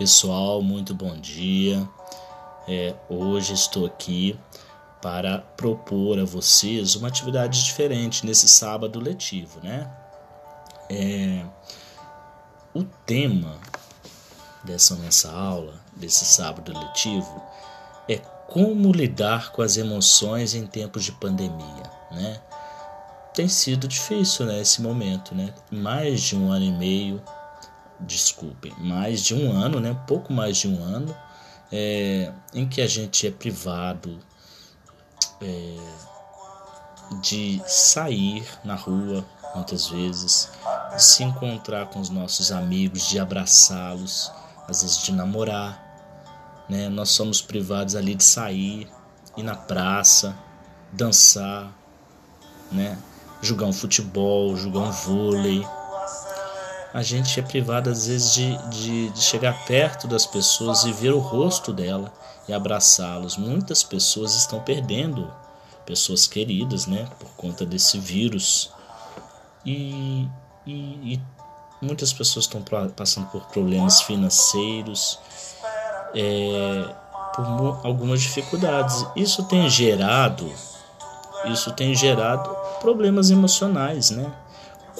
Pessoal, 0.00 0.62
muito 0.62 0.94
bom 0.94 1.14
dia. 1.14 1.86
É, 2.66 2.94
hoje 3.06 3.52
estou 3.52 3.84
aqui 3.84 4.34
para 5.02 5.40
propor 5.58 6.18
a 6.18 6.24
vocês 6.24 6.94
uma 6.94 7.08
atividade 7.08 7.62
diferente 7.62 8.24
nesse 8.24 8.48
sábado 8.48 8.98
letivo, 8.98 9.60
né? 9.62 9.92
É, 10.88 11.44
o 12.72 12.82
tema 13.04 13.58
dessa 14.64 14.94
nossa 14.94 15.30
aula, 15.30 15.74
desse 15.94 16.24
sábado 16.24 16.72
letivo, 16.72 17.42
é 18.08 18.16
como 18.48 18.92
lidar 18.92 19.52
com 19.52 19.60
as 19.60 19.76
emoções 19.76 20.54
em 20.54 20.66
tempos 20.66 21.04
de 21.04 21.12
pandemia, 21.12 21.82
né? 22.10 22.40
Tem 23.34 23.48
sido 23.48 23.86
difícil, 23.86 24.46
né, 24.46 24.62
esse 24.62 24.80
momento, 24.80 25.34
né? 25.34 25.52
Mais 25.70 26.22
de 26.22 26.36
um 26.36 26.50
ano 26.50 26.64
e 26.64 26.72
meio 26.72 27.22
desculpem, 28.02 28.72
mais 28.78 29.22
de 29.22 29.34
um 29.34 29.52
ano, 29.52 29.80
né? 29.80 29.96
Pouco 30.06 30.32
mais 30.32 30.56
de 30.56 30.68
um 30.68 30.82
ano, 30.82 31.14
é, 31.70 32.32
em 32.54 32.68
que 32.68 32.80
a 32.80 32.86
gente 32.86 33.26
é 33.26 33.30
privado 33.30 34.18
é, 35.40 35.76
de 37.20 37.62
sair 37.66 38.46
na 38.64 38.74
rua, 38.74 39.24
muitas 39.54 39.88
vezes, 39.88 40.50
de 40.94 41.02
se 41.02 41.22
encontrar 41.22 41.86
com 41.86 42.00
os 42.00 42.10
nossos 42.10 42.52
amigos, 42.52 43.08
de 43.08 43.18
abraçá-los, 43.18 44.32
às 44.68 44.82
vezes 44.82 45.02
de 45.02 45.12
namorar, 45.12 45.88
né? 46.68 46.88
Nós 46.88 47.10
somos 47.10 47.40
privados 47.40 47.96
ali 47.96 48.14
de 48.14 48.24
sair, 48.24 48.88
ir 49.36 49.42
na 49.42 49.56
praça, 49.56 50.36
dançar, 50.92 51.72
né? 52.70 52.98
Jogar 53.42 53.66
um 53.66 53.72
futebol, 53.72 54.56
jogar 54.56 54.80
um 54.80 54.90
vôlei 54.90 55.66
a 56.92 57.02
gente 57.02 57.38
é 57.38 57.42
privado 57.42 57.88
às 57.88 58.06
vezes 58.06 58.34
de, 58.34 58.56
de, 58.68 59.10
de 59.10 59.20
chegar 59.20 59.64
perto 59.64 60.08
das 60.08 60.26
pessoas 60.26 60.84
e 60.84 60.92
ver 60.92 61.12
o 61.12 61.18
rosto 61.18 61.72
dela 61.72 62.12
e 62.48 62.52
abraçá-los. 62.52 63.36
Muitas 63.36 63.82
pessoas 63.82 64.34
estão 64.34 64.60
perdendo 64.60 65.32
pessoas 65.86 66.26
queridas, 66.26 66.86
né, 66.86 67.08
por 67.18 67.30
conta 67.36 67.64
desse 67.64 67.98
vírus. 67.98 68.72
E, 69.64 70.26
e, 70.66 71.14
e 71.14 71.20
muitas 71.80 72.12
pessoas 72.12 72.46
estão 72.46 72.62
passando 72.96 73.26
por 73.26 73.42
problemas 73.46 74.02
financeiros, 74.02 75.18
é, 76.14 76.94
por 77.34 77.80
algumas 77.84 78.20
dificuldades. 78.20 79.06
Isso 79.14 79.44
tem 79.44 79.68
gerado, 79.68 80.52
isso 81.46 81.70
tem 81.72 81.94
gerado 81.94 82.50
problemas 82.80 83.30
emocionais, 83.30 84.10
né? 84.10 84.32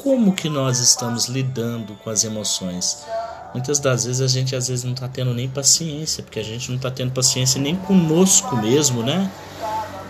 Como 0.02 0.32
que 0.32 0.48
nós 0.48 0.78
estamos 0.78 1.26
lidando 1.26 1.94
com 2.02 2.10
as 2.10 2.24
emoções. 2.24 3.04
Muitas 3.52 3.78
das 3.78 4.04
vezes 4.04 4.20
a 4.20 4.28
gente 4.28 4.56
às 4.56 4.68
vezes 4.68 4.84
não 4.84 4.92
está 4.92 5.08
tendo 5.08 5.34
nem 5.34 5.48
paciência, 5.48 6.22
porque 6.22 6.38
a 6.38 6.42
gente 6.42 6.68
não 6.70 6.76
está 6.76 6.90
tendo 6.90 7.12
paciência 7.12 7.60
nem 7.60 7.76
conosco 7.76 8.56
mesmo, 8.56 9.02
né? 9.02 9.30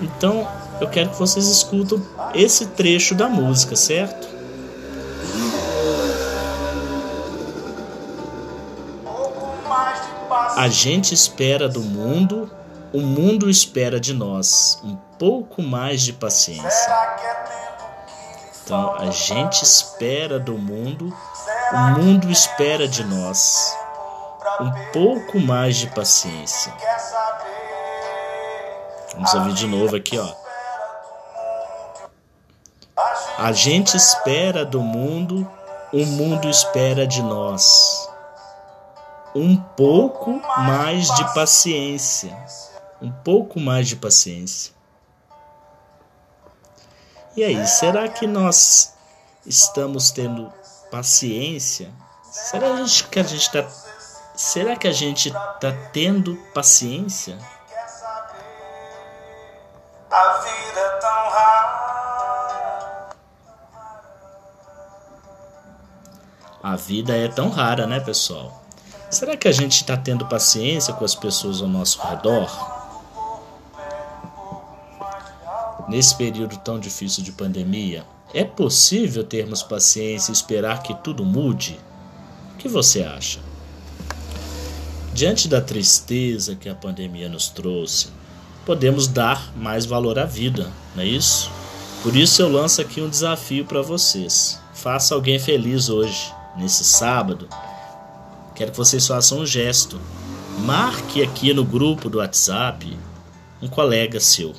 Então 0.01 0.47
eu 0.81 0.89
quero 0.89 1.11
que 1.11 1.19
vocês 1.19 1.47
escutam 1.47 2.01
esse 2.35 2.67
trecho 2.67 3.15
da 3.15 3.29
música, 3.29 3.75
certo? 3.75 4.29
A 10.57 10.69
gente 10.69 11.15
espera 11.15 11.69
do 11.69 11.81
mundo, 11.81 12.51
o 12.93 13.01
mundo 13.01 13.49
espera 13.49 13.99
de 13.99 14.13
nós 14.13 14.79
um 14.85 14.97
pouco 15.19 15.63
mais 15.63 16.03
de 16.03 16.13
paciência. 16.13 16.93
Então 18.71 18.95
a 18.95 19.11
gente 19.11 19.65
espera 19.65 20.39
do 20.39 20.57
mundo, 20.57 21.13
o 21.73 21.77
mundo 21.99 22.31
espera 22.31 22.87
de 22.87 23.03
nós 23.03 23.77
um 24.61 24.71
pouco 24.93 25.41
mais 25.41 25.75
de 25.75 25.89
paciência. 25.89 26.73
Vamos 29.13 29.35
ouvir 29.35 29.55
de 29.55 29.67
novo 29.67 29.97
aqui, 29.97 30.17
ó. 30.17 30.33
A 33.39 33.51
gente 33.51 33.97
espera 33.97 34.65
do 34.65 34.81
mundo, 34.81 35.51
o 35.93 36.07
mundo 36.07 36.49
espera 36.49 37.09
de 37.09 37.25
nós 37.25 38.09
um 39.35 39.57
pouco 39.57 40.41
mais 40.59 41.09
de 41.17 41.35
paciência. 41.35 42.39
Um 43.03 43.11
pouco 43.11 43.59
mais 43.59 43.89
de 43.89 43.97
paciência. 43.97 44.80
E 47.37 47.45
aí, 47.45 47.67
será 47.67 48.09
que 48.09 48.27
nós 48.27 48.95
estamos 49.47 50.11
tendo 50.11 50.53
paciência? 50.91 51.91
Será 52.31 52.69
que 53.11 53.19
a 53.19 53.23
gente 53.23 53.43
está 53.43 53.63
Será 54.41 54.75
que 54.75 54.89
a 54.89 54.93
gente 54.93 55.29
está 55.29 55.71
tendo 55.93 56.35
paciência? 56.55 57.39
A 60.11 60.33
vida 60.39 60.81
é 60.81 60.89
tão 60.99 61.29
rara. 61.29 63.11
A 66.63 66.77
vida 66.77 67.15
é 67.15 67.29
tão 67.29 67.51
rara, 67.51 67.87
né, 67.87 68.01
pessoal? 68.01 68.63
Será 69.11 69.37
que 69.37 69.47
a 69.47 69.53
gente 69.53 69.83
está 69.83 69.95
tendo 69.95 70.27
paciência 70.27 70.95
com 70.95 71.05
as 71.05 71.15
pessoas 71.15 71.61
ao 71.61 71.69
nosso 71.69 72.01
redor? 72.01 72.80
Nesse 75.91 76.15
período 76.15 76.57
tão 76.59 76.79
difícil 76.79 77.25
de 77.25 77.33
pandemia, 77.33 78.05
é 78.33 78.45
possível 78.45 79.25
termos 79.25 79.61
paciência 79.61 80.31
e 80.31 80.33
esperar 80.33 80.85
que 80.85 80.95
tudo 80.95 81.25
mude? 81.25 81.81
O 82.55 82.59
que 82.59 82.69
você 82.69 83.03
acha? 83.03 83.41
Diante 85.13 85.49
da 85.49 85.61
tristeza 85.61 86.55
que 86.55 86.69
a 86.69 86.77
pandemia 86.77 87.29
nos 87.29 87.49
trouxe, 87.49 88.07
podemos 88.65 89.09
dar 89.09 89.53
mais 89.57 89.85
valor 89.85 90.17
à 90.17 90.25
vida, 90.25 90.71
não 90.95 91.03
é 91.03 91.07
isso? 91.07 91.51
Por 92.05 92.15
isso 92.15 92.41
eu 92.41 92.49
lanço 92.49 92.81
aqui 92.81 93.01
um 93.01 93.09
desafio 93.09 93.65
para 93.65 93.83
vocês. 93.83 94.61
Faça 94.73 95.13
alguém 95.13 95.41
feliz 95.41 95.89
hoje, 95.89 96.33
nesse 96.57 96.85
sábado. 96.85 97.49
Quero 98.55 98.71
que 98.71 98.79
vocês 98.79 99.05
façam 99.05 99.41
um 99.41 99.47
gesto. 99.47 100.01
Marque 100.61 101.21
aqui 101.21 101.53
no 101.53 101.65
grupo 101.65 102.09
do 102.09 102.19
WhatsApp 102.19 102.97
um 103.61 103.67
colega 103.67 104.21
seu 104.21 104.55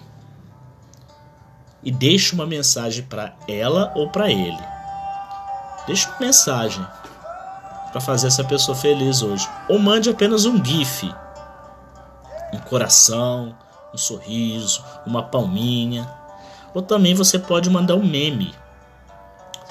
e 1.83 1.91
deixe 1.91 2.33
uma 2.33 2.45
mensagem 2.45 3.03
para 3.03 3.33
ela 3.47 3.91
ou 3.95 4.09
para 4.09 4.29
ele. 4.29 4.59
Deixe 5.87 6.07
uma 6.07 6.19
mensagem 6.19 6.85
para 7.91 7.99
fazer 7.99 8.27
essa 8.27 8.43
pessoa 8.43 8.75
feliz 8.75 9.21
hoje. 9.21 9.47
Ou 9.67 9.79
mande 9.79 10.09
apenas 10.09 10.45
um 10.45 10.63
GIF, 10.63 11.13
um 12.53 12.59
coração, 12.59 13.55
um 13.93 13.97
sorriso, 13.97 14.83
uma 15.05 15.23
palminha. 15.23 16.07
Ou 16.73 16.81
também 16.81 17.13
você 17.13 17.37
pode 17.37 17.69
mandar 17.69 17.95
um 17.95 18.05
meme. 18.05 18.53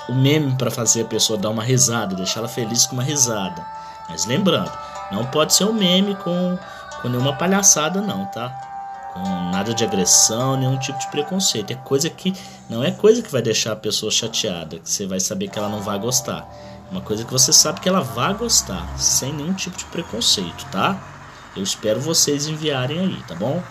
O 0.08 0.12
um 0.12 0.20
meme 0.20 0.56
para 0.56 0.70
fazer 0.70 1.02
a 1.02 1.06
pessoa 1.06 1.38
dar 1.38 1.50
uma 1.50 1.62
risada, 1.62 2.16
deixar 2.16 2.40
ela 2.40 2.48
feliz 2.48 2.86
com 2.86 2.94
uma 2.94 3.02
risada. 3.02 3.64
Mas 4.08 4.26
lembrando, 4.26 4.70
não 5.12 5.24
pode 5.26 5.54
ser 5.54 5.64
um 5.64 5.72
meme 5.72 6.16
com, 6.16 6.58
com 7.00 7.08
nenhuma 7.08 7.36
palhaçada, 7.36 8.00
não, 8.00 8.26
tá? 8.26 8.69
Nada 9.52 9.74
de 9.74 9.84
agressão, 9.84 10.56
nenhum 10.56 10.78
tipo 10.78 10.98
de 10.98 11.08
preconceito. 11.08 11.72
É 11.72 11.76
coisa 11.76 12.08
que 12.08 12.32
não 12.68 12.82
é 12.82 12.90
coisa 12.90 13.22
que 13.22 13.30
vai 13.30 13.42
deixar 13.42 13.72
a 13.72 13.76
pessoa 13.76 14.10
chateada, 14.10 14.78
que 14.78 14.88
você 14.88 15.06
vai 15.06 15.20
saber 15.20 15.48
que 15.48 15.58
ela 15.58 15.68
não 15.68 15.80
vai 15.80 15.98
gostar. 15.98 16.48
É 16.88 16.92
uma 16.92 17.00
coisa 17.00 17.24
que 17.24 17.32
você 17.32 17.52
sabe 17.52 17.80
que 17.80 17.88
ela 17.88 18.00
vai 18.00 18.34
gostar, 18.34 18.98
sem 18.98 19.32
nenhum 19.32 19.54
tipo 19.54 19.76
de 19.76 19.84
preconceito, 19.86 20.66
tá? 20.70 21.00
Eu 21.56 21.62
espero 21.62 22.00
vocês 22.00 22.46
enviarem 22.46 22.98
aí, 22.98 23.22
tá 23.26 23.34
bom? 23.34 23.62